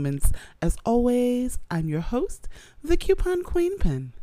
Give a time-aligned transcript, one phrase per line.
[0.00, 0.32] Moments.
[0.62, 2.48] As always, I'm your host,
[2.82, 4.14] the Coupon Queen Pin.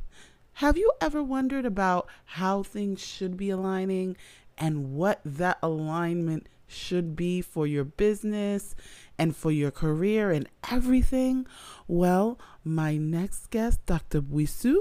[0.53, 4.17] Have you ever wondered about how things should be aligning
[4.57, 8.73] and what that alignment should be for your business
[9.19, 11.45] and for your career and everything?
[11.87, 14.19] Well, my next guest, Dr.
[14.19, 14.77] Bouissou,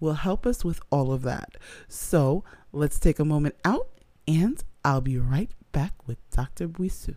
[0.00, 1.58] will help us with all of that.
[1.88, 3.88] So let's take a moment out
[4.26, 6.68] and I'll be right back with Dr.
[6.68, 7.16] Bouissou.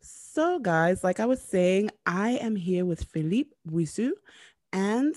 [0.00, 4.12] So, guys, like I was saying, I am here with Philippe Bouissou,
[4.72, 5.14] and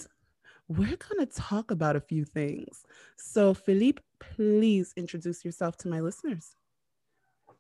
[0.68, 2.84] we're going to talk about a few things.
[3.18, 6.56] So, Philippe, please introduce yourself to my listeners.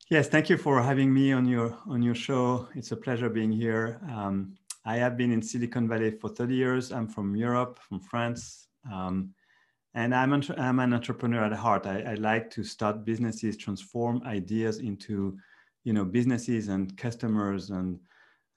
[0.09, 2.68] Yes, thank you for having me on your on your show.
[2.76, 4.00] It's a pleasure being here.
[4.09, 6.91] Um, I have been in Silicon Valley for 30 years.
[6.91, 9.33] I'm from Europe, from France, um,
[9.95, 11.88] and I'm, an, I'm an entrepreneur at heart.
[11.88, 15.38] I, I, like to start businesses, transform ideas into,
[15.83, 18.00] you know, businesses and customers and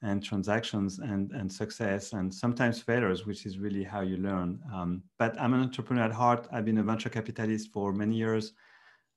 [0.01, 4.59] and transactions and and success and sometimes failures, which is really how you learn.
[4.73, 6.47] Um, but I'm an entrepreneur at heart.
[6.53, 8.53] I've been a venture capitalist for many years.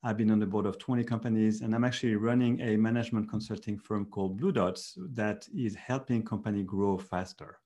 [0.05, 3.79] I've been on the board of 20 companies, and I'm actually running a management consulting
[3.79, 7.61] firm called Blue Dots that is helping company grow faster.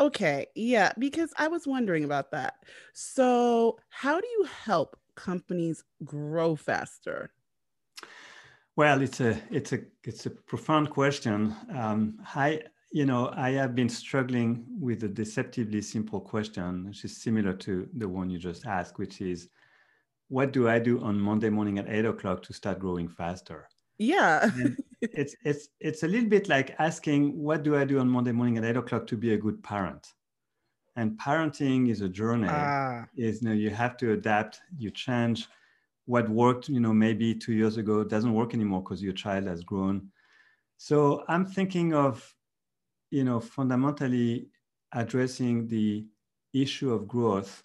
[0.00, 2.54] Okay, yeah, because I was wondering about that.
[2.92, 7.32] So, how do you help companies grow faster?
[8.76, 11.54] Well, it's a it's a it's a profound question.
[11.74, 12.62] Um, I
[12.92, 17.88] you know I have been struggling with a deceptively simple question, which is similar to
[17.96, 19.48] the one you just asked, which is
[20.28, 23.68] what do I do on Monday morning at eight o'clock to start growing faster?
[23.98, 24.50] Yeah.
[25.00, 28.58] it's it's it's a little bit like asking what do I do on Monday morning
[28.58, 30.06] at eight o'clock to be a good parent?
[30.96, 32.48] And parenting is a journey.
[32.48, 33.06] Ah.
[33.16, 35.48] Is you know you have to adapt, you change.
[36.06, 39.62] What worked, you know, maybe two years ago doesn't work anymore because your child has
[39.62, 40.08] grown.
[40.78, 42.34] So I'm thinking of,
[43.10, 44.48] you know, fundamentally
[44.92, 46.06] addressing the
[46.54, 47.62] issue of growth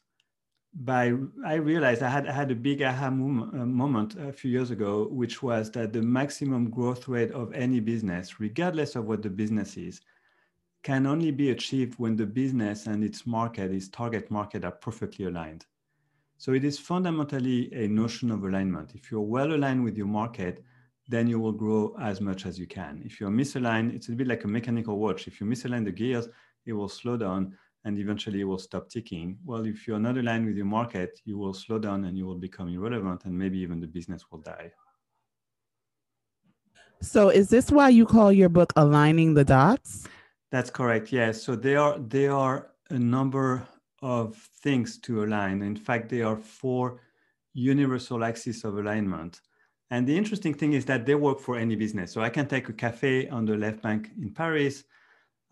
[0.75, 1.13] by
[1.45, 5.07] I realized I had I had a big aha uh, moment a few years ago,
[5.11, 9.77] which was that the maximum growth rate of any business, regardless of what the business
[9.77, 10.01] is,
[10.81, 15.25] can only be achieved when the business and its market, its target market, are perfectly
[15.25, 15.65] aligned.
[16.37, 18.95] So it is fundamentally a notion of alignment.
[18.95, 20.63] If you're well aligned with your market,
[21.07, 23.01] then you will grow as much as you can.
[23.05, 25.27] If you're misaligned, it's a bit like a mechanical watch.
[25.27, 26.27] If you misalign the gears,
[26.65, 29.37] it will slow down and eventually it will stop ticking.
[29.43, 32.39] Well, if you're not aligned with your market, you will slow down and you will
[32.39, 34.71] become irrelevant, and maybe even the business will die.
[37.01, 40.07] So, is this why you call your book "Aligning the Dots"?
[40.51, 41.11] That's correct.
[41.11, 41.43] Yes.
[41.43, 43.67] So there are there are a number
[44.01, 45.61] of things to align.
[45.61, 46.99] In fact, there are four
[47.53, 49.41] universal axes of alignment.
[49.89, 52.11] And the interesting thing is that they work for any business.
[52.11, 54.83] So I can take a cafe on the left bank in Paris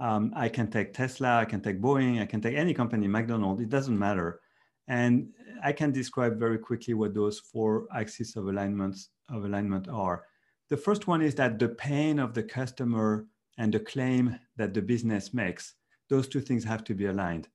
[0.01, 3.61] um, I can take Tesla, I can take Boeing, I can take any company, McDonald's,
[3.61, 4.41] it doesn't matter.
[4.87, 5.29] And
[5.63, 10.23] I can describe very quickly what those four axes of alignments of alignment are.
[10.69, 13.27] The first one is that the pain of the customer
[13.59, 15.75] and the claim that the business makes,
[16.09, 17.47] those two things have to be aligned.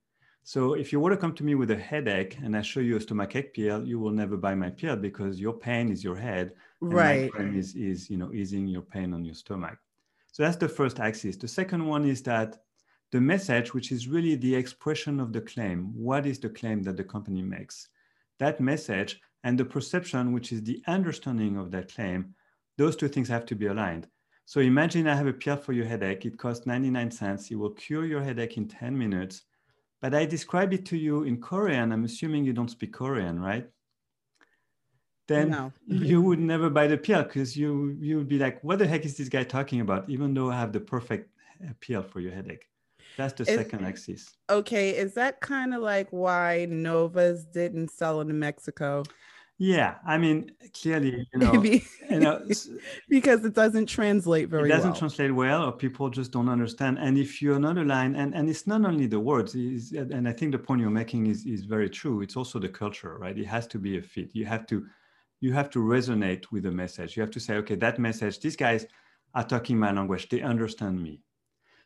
[0.45, 2.97] So if you want to come to me with a headache and I show you
[2.97, 6.53] a stomachache pill, you will never buy my pill because your pain is your head.
[6.81, 7.29] right.
[7.35, 9.79] my is, is, you know, easing your pain on your stomach.
[10.37, 11.39] So that's the first axis.
[11.39, 12.59] The second one is that
[13.11, 16.99] the message, which is really the expression of the claim, what is the claim that
[16.99, 17.89] the company makes?
[18.39, 22.35] That message and the perception, which is the understanding of that claim,
[22.77, 24.09] those two things have to be aligned.
[24.45, 26.27] So imagine I have a pill for your headache.
[26.27, 27.51] It costs 99 cents.
[27.51, 29.45] It will cure your headache in 10 minutes.
[30.03, 31.93] But I describe it to you in Korean.
[31.93, 33.67] I'm assuming you don't speak Korean, right?
[35.27, 35.73] Then no.
[35.87, 39.05] you would never buy the pill because you you would be like, what the heck
[39.05, 40.09] is this guy talking about?
[40.09, 41.31] Even though I have the perfect
[41.63, 42.67] uh, pill for your headache.
[43.17, 44.35] That's the is, second axis.
[44.51, 49.05] Okay, is that kind of like why Novas didn't sell in Mexico?
[49.59, 51.87] Yeah, I mean, clearly, you know, Maybe.
[52.11, 52.47] you know
[53.09, 54.69] because it doesn't translate very.
[54.69, 54.99] It doesn't well.
[54.99, 56.99] translate well, or people just don't understand.
[56.99, 60.33] And if you're not aligned, and and it's not only the words, is and I
[60.33, 62.21] think the point you're making is is very true.
[62.21, 63.37] It's also the culture, right?
[63.37, 64.29] It has to be a fit.
[64.35, 64.85] You have to
[65.41, 67.17] you have to resonate with the message.
[67.17, 68.87] You have to say, okay, that message, these guys
[69.35, 71.21] are talking my language, they understand me.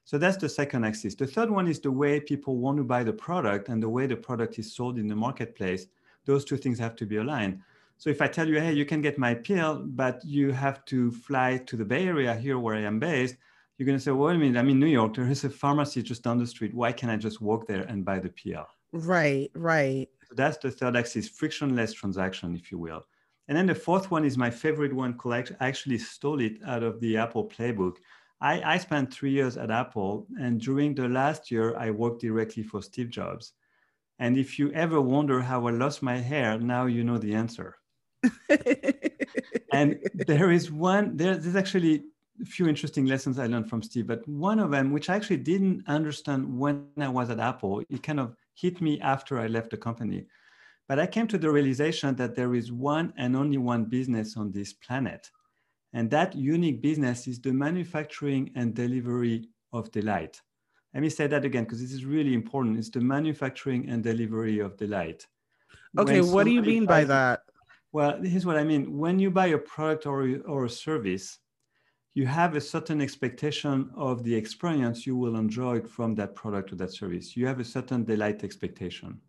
[0.05, 1.14] So that's the second axis.
[1.14, 4.06] The third one is the way people want to buy the product and the way
[4.06, 5.87] the product is sold in the marketplace.
[6.25, 7.61] Those two things have to be aligned.
[7.99, 11.11] So if I tell you, hey, you can get my pill, but you have to
[11.11, 13.37] fly to the Bay Area here where I am based,
[13.76, 15.14] you're going to say, well, I mean, I'm in New York.
[15.14, 16.75] There is a pharmacy just down the street.
[16.75, 18.67] Why can't I just walk there and buy the pill?
[18.93, 20.08] Right, right.
[20.29, 23.05] So that's the third axis, frictionless transaction, if you will.
[23.50, 25.19] And then the fourth one is my favorite one.
[25.26, 27.97] I actually stole it out of the Apple playbook.
[28.41, 32.62] I, I spent three years at Apple, and during the last year, I worked directly
[32.62, 33.55] for Steve Jobs.
[34.20, 37.75] And if you ever wonder how I lost my hair, now you know the answer.
[39.73, 42.05] and there is one, there, there's actually
[42.41, 45.38] a few interesting lessons I learned from Steve, but one of them, which I actually
[45.38, 49.70] didn't understand when I was at Apple, it kind of hit me after I left
[49.70, 50.26] the company.
[50.90, 54.50] But I came to the realization that there is one and only one business on
[54.50, 55.31] this planet.
[55.92, 60.42] And that unique business is the manufacturing and delivery of delight.
[60.92, 62.76] Let me say that again, because this is really important.
[62.76, 65.28] It's the manufacturing and delivery of delight.
[65.96, 67.43] Okay, when what do you mean by that?
[67.93, 68.98] Well, here's what I mean.
[68.98, 71.38] When you buy a product or, or a service,
[72.14, 76.75] you have a certain expectation of the experience you will enjoy from that product or
[76.82, 77.36] that service.
[77.36, 79.20] You have a certain delight expectation.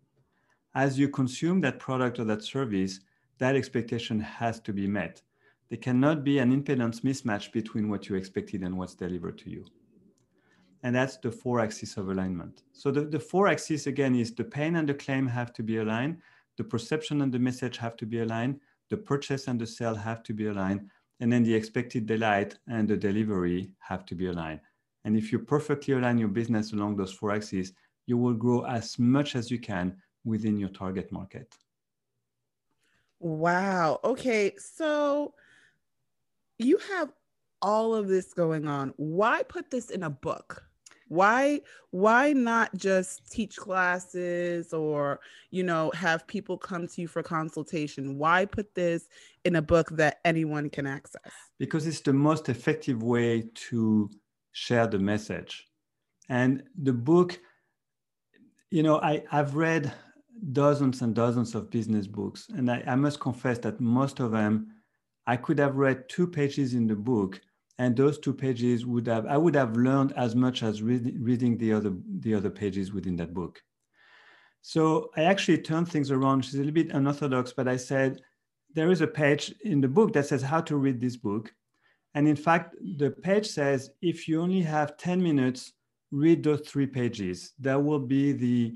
[0.73, 2.99] As you consume that product or that service,
[3.39, 5.21] that expectation has to be met.
[5.69, 9.65] There cannot be an impedance mismatch between what you expected and what's delivered to you.
[10.83, 12.63] And that's the four axis of alignment.
[12.73, 15.77] So the, the four axis again is the pain and the claim have to be
[15.77, 16.17] aligned
[16.57, 18.59] the perception and the message have to be aligned,
[18.89, 20.89] the purchase and the sale have to be aligned,
[21.19, 24.59] and then the expected delight and the delivery have to be aligned.
[25.03, 27.73] And if you perfectly align your business along those four axes,
[28.05, 31.53] you will grow as much as you can within your target market.
[33.19, 33.99] Wow.
[34.03, 34.53] Okay.
[34.57, 35.33] So
[36.57, 37.11] you have
[37.61, 38.93] all of this going on.
[38.97, 40.63] Why put this in a book?
[41.11, 41.59] why
[41.89, 45.19] why not just teach classes or
[45.49, 49.09] you know have people come to you for consultation why put this
[49.43, 54.09] in a book that anyone can access because it's the most effective way to
[54.53, 55.67] share the message
[56.29, 57.37] and the book
[58.69, 59.93] you know I, i've read
[60.51, 62.47] dozens and dozens of business books.
[62.55, 64.67] And I, I must confess that most of them
[65.27, 67.39] i could have read two pages in the book
[67.77, 71.57] and those two pages would have i would have learned as much as read, reading
[71.57, 73.61] the other the other pages within that book.
[74.61, 78.19] So i actually turned things around is a little bit unorthodox but i said
[78.73, 81.53] there is a page in the book that says how to read this book.
[82.15, 85.73] And in fact the page says if you only have 10 minutes
[86.11, 87.53] read those three pages.
[87.59, 88.75] That will be the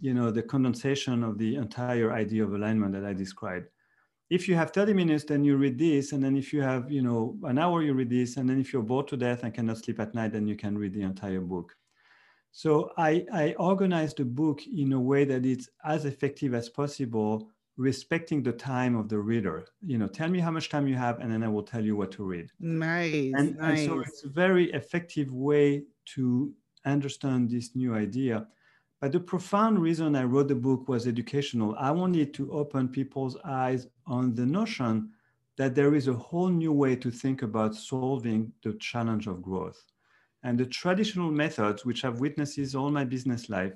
[0.00, 3.66] you know the condensation of the entire idea of alignment that i described
[4.30, 6.12] if you have 30 minutes, then you read this.
[6.12, 8.36] And then if you have, you know, an hour, you read this.
[8.36, 10.78] And then if you're bored to death and cannot sleep at night, then you can
[10.78, 11.74] read the entire book.
[12.52, 17.50] So I, I organized the book in a way that it's as effective as possible,
[17.76, 19.66] respecting the time of the reader.
[19.84, 21.96] You know, tell me how much time you have, and then I will tell you
[21.96, 22.50] what to read.
[22.60, 23.32] Nice.
[23.36, 23.80] And, nice.
[23.80, 25.84] and so it's a very effective way
[26.16, 26.52] to
[26.84, 28.46] understand this new idea.
[29.00, 31.74] But the profound reason I wrote the book was educational.
[31.78, 35.10] I wanted to open people's eyes on the notion
[35.56, 39.82] that there is a whole new way to think about solving the challenge of growth.
[40.42, 43.74] And the traditional methods, which I've witnessed all my business life,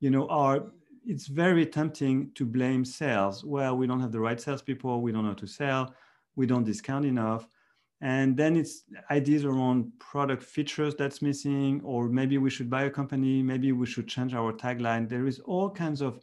[0.00, 0.66] you know, are
[1.06, 3.44] it's very tempting to blame sales.
[3.44, 5.94] Well, we don't have the right salespeople, we don't know how to sell,
[6.34, 7.46] we don't discount enough.
[8.00, 12.90] And then it's ideas around product features that's missing, or maybe we should buy a
[12.90, 15.08] company, maybe we should change our tagline.
[15.08, 16.20] There is all kinds of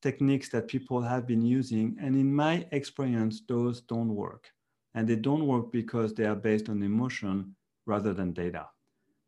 [0.00, 1.96] techniques that people have been using.
[2.00, 4.50] And in my experience, those don't work.
[4.94, 7.54] And they don't work because they are based on emotion
[7.86, 8.66] rather than data.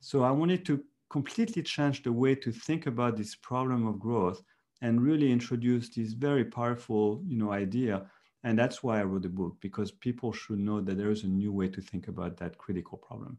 [0.01, 4.43] So I wanted to completely change the way to think about this problem of growth
[4.83, 8.07] and really introduce this very powerful you know, idea
[8.45, 11.29] and that's why I wrote the book, because people should know that there is a
[11.29, 13.39] new way to think about that critical problem.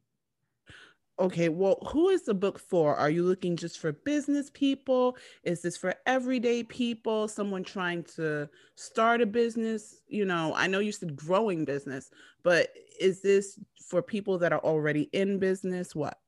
[1.18, 2.94] Okay, well, who is the book for?
[2.96, 5.16] Are you looking just for business people?
[5.44, 7.30] Is this for everyday people?
[7.30, 10.02] Someone trying to start a business?
[10.08, 12.10] You know, I know you said growing business,
[12.44, 13.58] but is this
[13.88, 15.96] for people that are already in business?
[15.96, 16.20] What?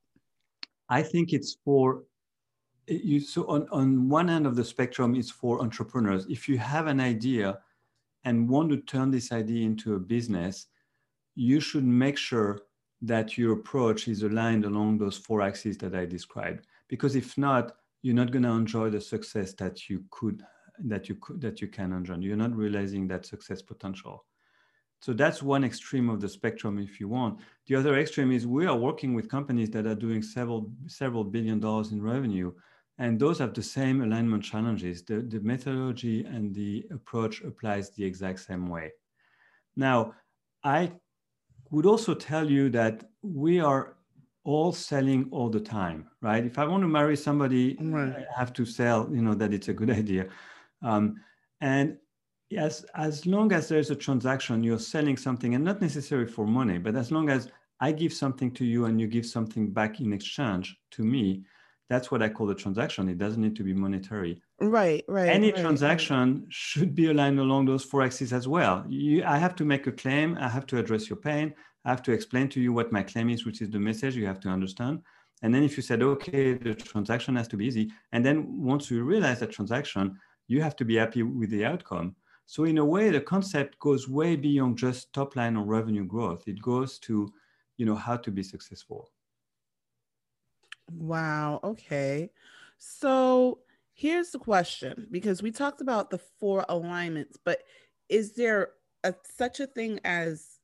[0.88, 2.04] I think it's for
[2.88, 3.20] you.
[3.20, 6.26] So, on, on one end of the spectrum, it's for entrepreneurs.
[6.30, 7.60] If you have an idea,
[8.28, 10.68] and want to turn this idea into a business,
[11.36, 12.60] you should make sure
[13.02, 16.68] that your approach is aligned along those four axes that I described.
[16.90, 20.44] Because if not, you're not going to enjoy the success that you could
[20.94, 22.18] that you could that you can enjoy.
[22.18, 24.26] You're not realizing that success potential.
[25.00, 27.40] So that's one extreme of the spectrum if you want.
[27.68, 31.60] The other extreme is we are working with companies that are doing several several billion
[31.62, 32.52] dollars in revenue
[33.00, 35.04] and those have the same alignment challenges.
[35.04, 38.92] The, the methodology and the approach applies the exact same way.
[39.76, 40.16] Now,
[40.64, 40.92] I
[41.70, 43.98] would also tell you that we are
[44.44, 46.46] all selling all the time, right?
[46.46, 48.16] If I want to marry somebody, right.
[48.16, 50.28] I have to sell, you know, that it's a good idea.
[50.82, 51.18] Um,
[51.62, 51.98] and
[52.50, 56.78] yes, as long as there's a transaction, you're selling something and not necessarily for money,
[56.78, 60.14] but as long as I give something to you and you give something back in
[60.14, 61.44] exchange to me,
[61.90, 63.08] that's what I call a transaction.
[63.08, 64.42] It doesn't need to be monetary.
[64.60, 65.30] Right, right.
[65.30, 66.46] Any right, transaction right.
[66.50, 68.86] should be aligned along those four axes as well.
[68.88, 70.38] You, I have to make a claim.
[70.40, 71.54] I have to address your pain.
[71.86, 74.26] I have to explain to you what my claim is, which is the message you
[74.26, 75.02] have to understand.
[75.44, 77.92] And then if you said, okay, the transaction has to be easy.
[78.12, 80.18] And then once you realize that transaction,
[80.48, 82.16] you have to be happy with the outcome.
[82.46, 86.48] So in a way, the concept goes way beyond just top line or revenue growth.
[86.48, 87.32] It goes to,
[87.78, 89.12] you know, how to be successful.
[90.92, 91.60] Wow.
[91.64, 92.30] Okay.
[92.78, 93.60] So
[93.94, 97.64] here's the question because we talked about the four alignments, but
[98.10, 98.70] is there
[99.04, 100.60] a, such a thing as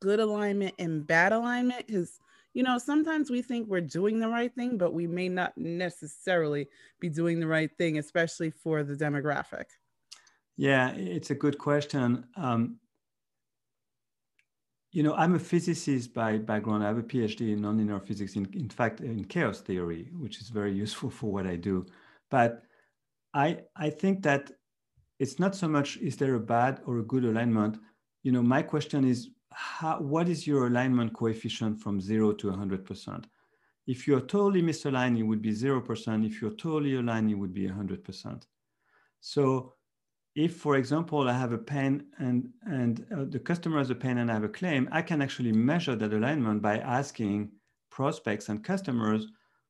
[0.00, 1.86] good alignment and bad alignment?
[1.86, 2.18] Because
[2.54, 6.66] you know, sometimes we think we're doing the right thing, but we may not necessarily
[7.00, 9.64] be doing the right thing, especially for the demographic.
[10.56, 12.24] Yeah, it's a good question.
[12.34, 12.78] Um,
[14.96, 16.82] you know, I'm a physicist by background.
[16.82, 20.48] I have a PhD in nonlinear physics, in, in fact, in chaos theory, which is
[20.48, 21.84] very useful for what I do.
[22.30, 22.62] But
[23.34, 24.50] I, I think that
[25.18, 27.76] it's not so much is there a bad or a good alignment.
[28.22, 33.24] You know, my question is, how, what is your alignment coefficient from zero to 100%?
[33.86, 36.24] If you're totally misaligned, it would be 0%.
[36.24, 38.44] If you're totally aligned, it would be 100%.
[39.20, 39.74] So
[40.36, 44.18] if, for example, I have a pain and, and uh, the customer has a pain
[44.18, 47.50] and I have a claim, I can actually measure that alignment by asking
[47.90, 49.26] prospects and customers,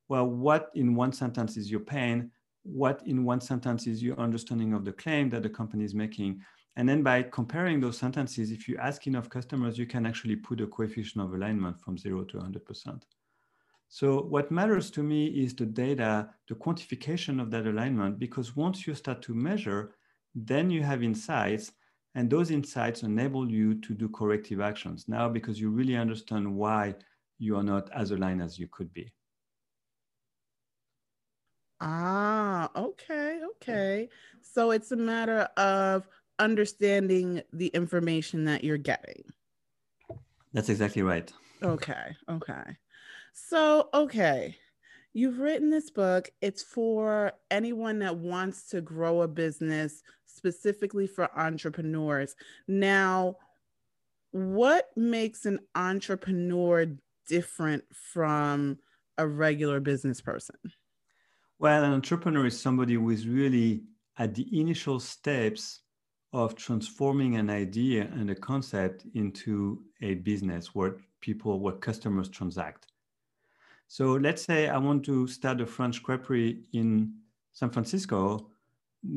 [0.08, 2.32] well, what in one sentence is your pain?
[2.64, 6.40] What in one sentence is your understanding of the claim that the company is making?
[6.74, 10.60] And then by comparing those sentences, if you ask enough customers, you can actually put
[10.60, 13.02] a coefficient of alignment from zero to 100%.
[13.88, 18.84] So what matters to me is the data, the quantification of that alignment, because once
[18.84, 19.92] you start to measure,
[20.36, 21.72] then you have insights,
[22.14, 26.94] and those insights enable you to do corrective actions now because you really understand why
[27.38, 29.10] you are not as aligned as you could be.
[31.80, 34.08] Ah, okay, okay.
[34.42, 36.06] So it's a matter of
[36.38, 39.24] understanding the information that you're getting.
[40.52, 41.30] That's exactly right.
[41.62, 42.76] Okay, okay.
[43.32, 44.56] So, okay.
[45.12, 46.30] You've written this book.
[46.42, 50.02] It's for anyone that wants to grow a business,
[50.36, 52.36] specifically for entrepreneurs.
[52.68, 53.36] Now,
[54.30, 56.86] what makes an entrepreneur
[57.28, 58.78] different from
[59.18, 60.56] a regular business person?
[61.58, 63.84] Well, an entrepreneur is somebody who is really
[64.18, 65.80] at the initial steps
[66.32, 72.88] of transforming an idea and a concept into a business where people, where customers transact.
[73.88, 77.14] So let's say I want to start a French creperie in
[77.52, 78.50] San Francisco.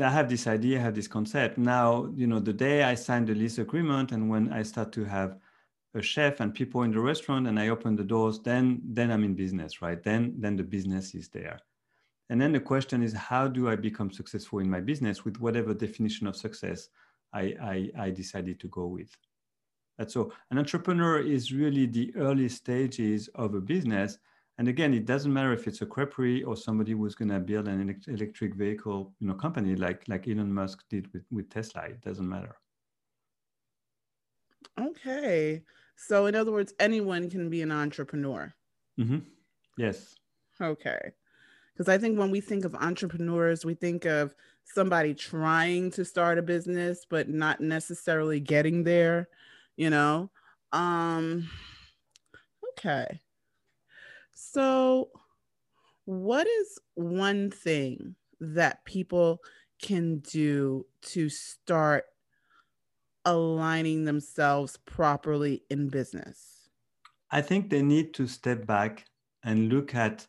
[0.02, 1.58] I have this idea, I have this concept.
[1.58, 5.04] Now, you know, the day I sign the lease agreement and when I start to
[5.06, 5.38] have
[5.94, 9.24] a chef and people in the restaurant and I open the doors, then then I'm
[9.24, 10.02] in business, right?
[10.02, 11.60] Then then the business is there.
[12.30, 15.74] And then the question is, how do I become successful in my business with whatever
[15.74, 16.90] definition of success
[17.34, 19.10] I, I, I decided to go with?
[19.98, 24.20] And so an entrepreneur is really the early stages of a business
[24.60, 27.70] and again, it doesn't matter if it's a creperie or somebody who's going to build
[27.70, 31.84] an electric vehicle, you know, company like like Elon Musk did with, with Tesla.
[31.84, 32.58] It doesn't matter.
[34.78, 35.64] Okay,
[35.96, 38.54] so in other words, anyone can be an entrepreneur.
[39.00, 39.20] Mm-hmm.
[39.78, 40.16] Yes.
[40.62, 41.14] Okay,
[41.74, 44.36] because I think when we think of entrepreneurs, we think of
[44.66, 49.30] somebody trying to start a business but not necessarily getting there.
[49.78, 50.32] You know.
[50.74, 51.50] Um.
[52.72, 53.22] Okay.
[54.52, 55.12] So,
[56.06, 59.42] what is one thing that people
[59.82, 62.06] can do to start
[63.24, 66.70] aligning themselves properly in business?
[67.32, 69.08] I think they need to step back
[69.42, 70.28] and look at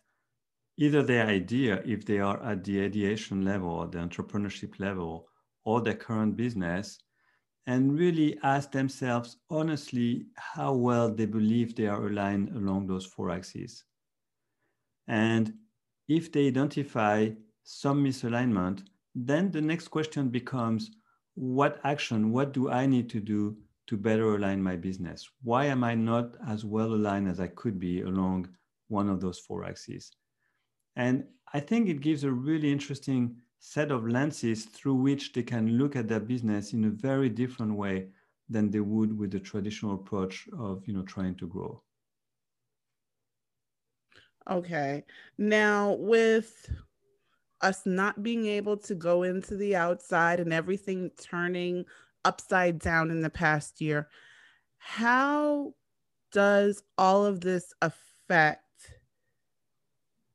[0.76, 5.28] either their idea, if they are at the ideation level or the entrepreneurship level,
[5.64, 6.98] or their current business,
[7.66, 13.30] and really ask themselves honestly how well they believe they are aligned along those four
[13.30, 13.84] axes.
[15.10, 15.54] And
[16.08, 17.30] if they identify
[17.64, 20.92] some misalignment, then the next question becomes
[21.34, 23.56] what action, what do I need to do
[23.88, 25.28] to better align my business?
[25.42, 28.50] Why am I not as well aligned as I could be along
[28.86, 30.12] one of those four axes?
[30.94, 35.76] And I think it gives a really interesting set of lenses through which they can
[35.76, 38.10] look at their business in a very different way
[38.48, 41.82] than they would with the traditional approach of you know trying to grow
[44.48, 45.04] okay.
[45.38, 46.70] Now with
[47.60, 51.84] us not being able to go into the outside and everything turning
[52.24, 54.08] upside down in the past year
[54.80, 55.74] how
[56.32, 58.64] does all of this affect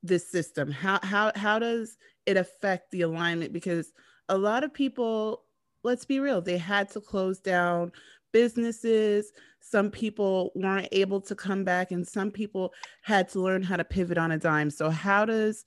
[0.02, 0.70] this system?
[0.70, 3.52] How how how does it affect the alignment?
[3.52, 3.92] Because
[4.28, 5.42] a lot of people
[5.82, 7.92] let's be real they had to close down
[8.40, 9.32] businesses.
[9.60, 13.84] Some people weren't able to come back and some people had to learn how to
[13.84, 14.70] pivot on a dime.
[14.70, 15.64] So how does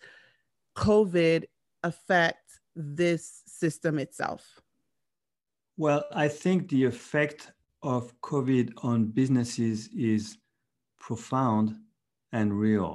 [0.75, 1.45] covid
[1.83, 4.43] affect this system itself?
[5.77, 7.41] Well i think the effect
[7.81, 10.37] of covid on businesses is
[10.99, 11.65] profound
[12.31, 12.93] and real.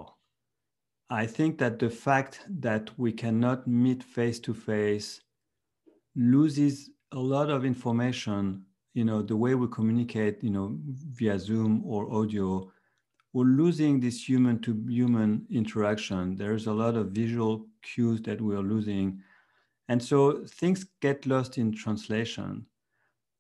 [1.11, 2.35] I think that the fact
[2.67, 5.09] that we cannot meet face to face
[6.15, 8.65] loses a lot of information.
[8.95, 10.79] You know, the way we communicate, you know,
[11.19, 12.71] via Zoom or audio,
[13.33, 16.37] we're losing this human to human interaction.
[16.37, 19.21] There's a lot of visual cues that we're losing.
[19.89, 22.67] And so things get lost in translation.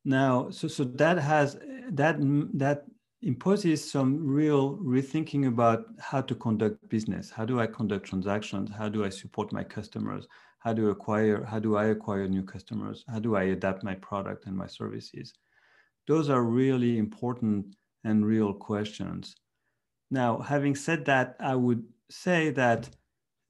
[0.05, 1.59] Now, so, so that has
[1.91, 2.17] that
[2.55, 2.85] that
[3.23, 7.31] imposes some real rethinking about how to conduct business.
[7.31, 8.71] How do I conduct transactions?
[8.77, 10.27] How do I support my customers?
[10.59, 13.05] How do acquire, how do I acquire new customers?
[13.09, 15.33] How do I adapt my product and my services?
[16.07, 19.37] Those are really important and real questions.
[20.11, 22.91] Now, having said that, I would say that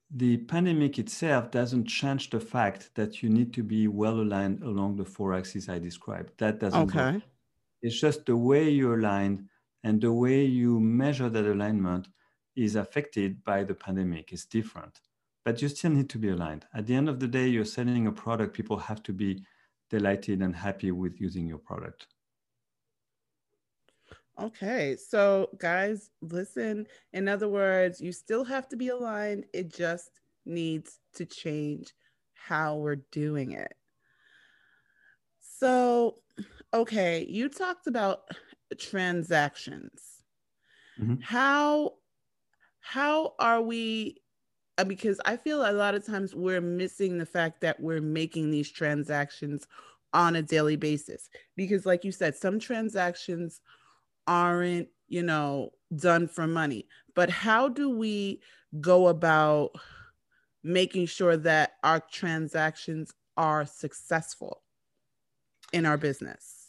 [0.09, 4.95] the pandemic itself doesn't change the fact that you need to be well aligned along
[4.95, 6.31] the four axes I described.
[6.37, 6.89] That doesn't.
[6.89, 7.13] Okay.
[7.13, 7.23] Work.
[7.81, 9.47] It's just the way you're aligned
[9.83, 12.07] and the way you measure that alignment
[12.55, 14.99] is affected by the pandemic is different
[15.45, 18.07] but you still need to be aligned at the end of the day you're selling
[18.07, 19.43] a product people have to be
[19.89, 22.07] delighted and happy with using your product
[24.39, 30.21] okay so guys listen in other words you still have to be aligned it just
[30.45, 31.93] needs to change
[32.33, 33.73] how we're doing it
[35.39, 36.15] so
[36.73, 38.23] okay you talked about
[38.77, 40.23] transactions.
[40.99, 41.21] Mm-hmm.
[41.21, 41.93] How
[42.79, 44.17] how are we
[44.77, 48.51] uh, because I feel a lot of times we're missing the fact that we're making
[48.51, 49.67] these transactions
[50.13, 53.59] on a daily basis because like you said some transactions
[54.27, 58.39] aren't you know done for money but how do we
[58.81, 59.71] go about
[60.63, 64.61] making sure that our transactions are successful
[65.73, 66.65] in our business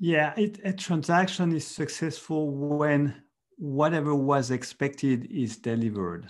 [0.00, 3.22] yeah, it, a transaction is successful when
[3.58, 6.26] whatever was expected is delivered.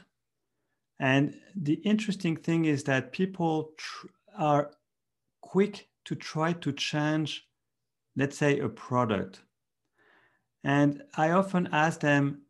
[0.98, 4.72] And the interesting thing is that people tr- are
[5.40, 7.46] quick to try to change,
[8.16, 9.42] let's say, a product.
[10.64, 12.42] And I often ask them,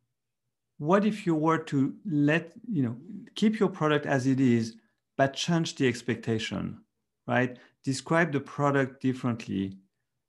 [0.78, 2.96] what if you were to let, you know,
[3.34, 4.76] keep your product as it is,
[5.16, 6.80] but change the expectation,
[7.26, 7.58] right?
[7.84, 9.76] Describe the product differently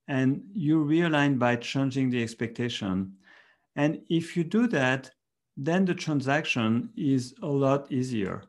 [0.08, 3.14] and you realign by changing the expectation.
[3.78, 5.10] And if you do that,
[5.56, 8.44] then the transaction is a lot easier.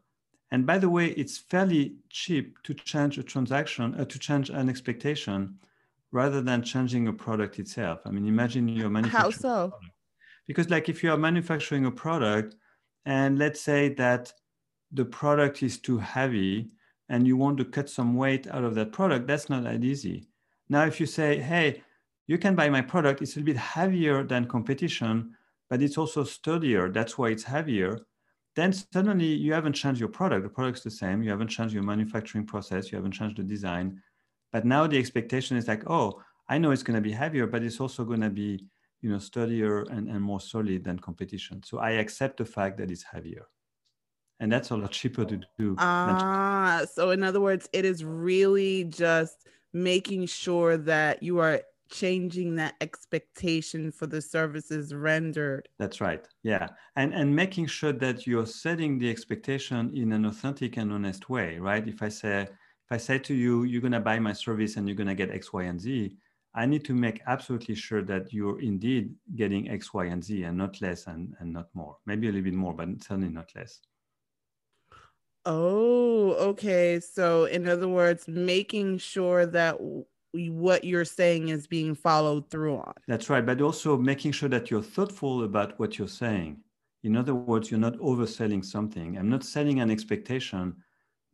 [0.50, 4.68] And by the way, it's fairly cheap to change a transaction, uh, to change an
[4.68, 5.58] expectation
[6.12, 8.00] rather than changing a product itself.
[8.04, 9.32] I mean, imagine you're manufacturing.
[9.32, 9.72] How so?
[10.46, 12.56] Because, like, if you are manufacturing a product,
[13.06, 14.32] and let's say that
[14.92, 16.70] the product is too heavy
[17.08, 20.28] and you want to cut some weight out of that product, that's not that easy.
[20.68, 21.82] Now, if you say, hey,
[22.26, 25.34] you can buy my product, it's a little bit heavier than competition,
[25.68, 26.90] but it's also sturdier.
[26.90, 27.98] That's why it's heavier.
[28.54, 30.42] Then suddenly you haven't changed your product.
[30.42, 31.22] The product's the same.
[31.22, 32.92] You haven't changed your manufacturing process.
[32.92, 34.00] You haven't changed the design.
[34.52, 37.62] But now the expectation is like, oh, I know it's going to be heavier, but
[37.62, 38.66] it's also going to be,
[39.00, 41.62] you know, sturdier and, and more solid than competition.
[41.62, 43.46] So I accept the fact that it's heavier.
[44.40, 45.76] And that's a lot cheaper to do.
[45.78, 52.56] Ah, so in other words, it is really just making sure that you are changing
[52.56, 58.46] that expectation for the services rendered that's right yeah and and making sure that you're
[58.46, 62.48] setting the expectation in an authentic and honest way right if i say
[62.92, 65.30] i say to you you're going to buy my service and you're going to get
[65.30, 66.14] x y and z
[66.54, 70.56] i need to make absolutely sure that you're indeed getting x y and z and
[70.56, 73.80] not less and, and not more maybe a little bit more but certainly not less
[75.44, 77.00] Oh, okay.
[77.00, 79.76] So, in other words, making sure that
[80.32, 82.94] what you're saying is being followed through on.
[83.08, 83.44] That's right.
[83.44, 86.58] But also making sure that you're thoughtful about what you're saying.
[87.02, 89.18] In other words, you're not overselling something.
[89.18, 90.76] I'm not setting an expectation,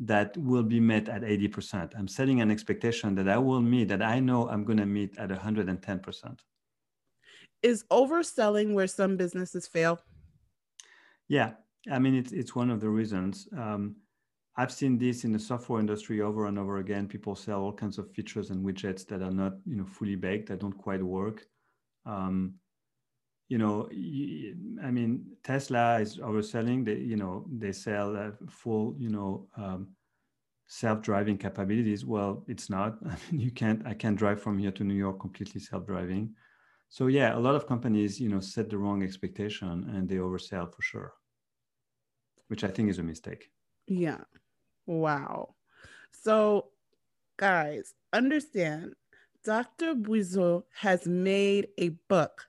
[0.00, 1.92] that will be met at 80%.
[1.98, 5.18] I'm setting an expectation that I will meet, that I know I'm going to meet
[5.18, 6.38] at 110%.
[7.62, 10.00] Is overselling where some businesses fail?
[11.26, 11.52] Yeah,
[11.90, 13.48] I mean, it's, it's one of the reasons.
[13.56, 13.96] Um,
[14.56, 17.08] I've seen this in the software industry over and over again.
[17.08, 20.48] People sell all kinds of features and widgets that are not, you know, fully baked,
[20.48, 21.46] that don't quite work.
[22.06, 22.54] Um,
[23.48, 23.88] you know,
[24.84, 26.84] I mean, Tesla is overselling.
[26.84, 29.88] They, you know, they sell a full, you know, um,
[30.66, 32.04] self-driving capabilities.
[32.04, 32.98] Well, it's not.
[33.06, 33.86] I mean, you can't.
[33.86, 36.34] I can't drive from here to New York completely self-driving.
[36.90, 40.72] So yeah, a lot of companies, you know, set the wrong expectation and they oversell
[40.74, 41.12] for sure,
[42.48, 43.50] which I think is a mistake.
[43.86, 44.22] Yeah.
[44.86, 45.54] Wow.
[46.12, 46.68] So,
[47.36, 48.94] guys, understand
[49.44, 49.94] Dr.
[49.94, 52.46] Bouissou has made a book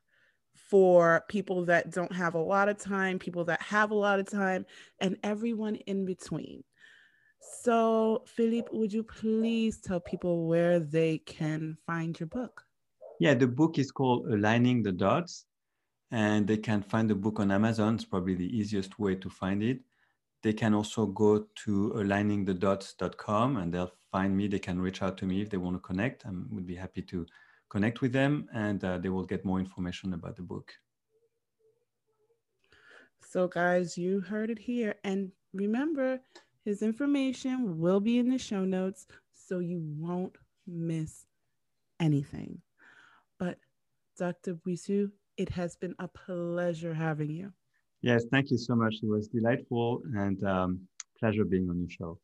[0.69, 4.29] for people that don't have a lot of time, people that have a lot of
[4.29, 4.65] time,
[4.99, 6.63] and everyone in between.
[7.63, 12.63] So, Philippe, would you please tell people where they can find your book?
[13.19, 15.45] Yeah, the book is called Aligning the Dots,
[16.11, 17.95] and they can find the book on Amazon.
[17.95, 19.79] It's probably the easiest way to find it
[20.41, 24.47] they can also go to aligningthedots.com and they'll find me.
[24.47, 26.25] They can reach out to me if they want to connect.
[26.25, 27.25] I would be happy to
[27.69, 30.71] connect with them and uh, they will get more information about the book.
[33.21, 34.95] So, guys, you heard it here.
[35.03, 36.19] And remember,
[36.65, 41.25] his information will be in the show notes so you won't miss
[41.99, 42.61] anything.
[43.37, 43.57] But,
[44.17, 44.55] Dr.
[44.55, 47.53] Bouissou, it has been a pleasure having you.
[48.01, 48.95] Yes, thank you so much.
[49.03, 50.79] It was delightful and um,
[51.19, 52.19] pleasure being on your show.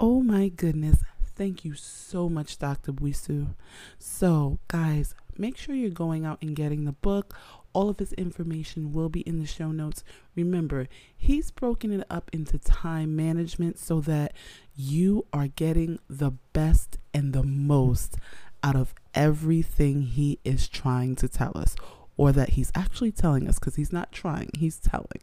[0.00, 1.02] Oh my goodness.
[1.36, 2.92] Thank you so much, Dr.
[2.92, 3.54] Bouissou.
[3.98, 7.36] So, guys, make sure you're going out and getting the book.
[7.72, 10.04] All of his information will be in the show notes.
[10.36, 14.32] Remember, he's broken it up into time management so that
[14.76, 18.16] you are getting the best and the most
[18.62, 21.74] out of everything he is trying to tell us
[22.16, 25.20] or that he's actually telling us because he's not trying, he's telling.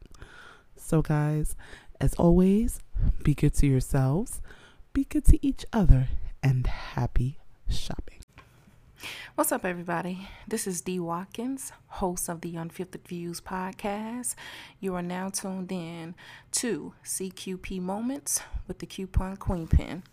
[0.76, 1.56] So, guys,
[2.02, 2.80] as always,
[3.24, 4.42] be good to yourselves,
[4.94, 6.10] be good to each other,
[6.44, 7.38] and happy
[7.70, 8.20] shopping.
[9.36, 10.28] What's up, everybody?
[10.48, 14.36] This is Dee Watkins, host of the Unfiltered Views podcast.
[14.82, 16.14] You are now tuned in
[16.52, 20.04] to CQP Moments with the Coupon Queen Pen.